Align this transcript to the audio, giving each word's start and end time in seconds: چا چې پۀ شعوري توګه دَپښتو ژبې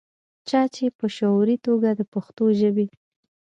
چا 0.49 0.61
چې 0.75 0.85
پۀ 0.97 1.05
شعوري 1.17 1.55
توګه 1.65 1.89
دَپښتو 1.99 2.45
ژبې 2.59 2.87